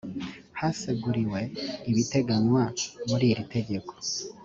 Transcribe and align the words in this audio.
haseguriwe 0.59 1.39
ibiteganywa 1.89 2.63
muri 3.09 3.25
iri 3.33 3.43
tegeko 3.53 3.93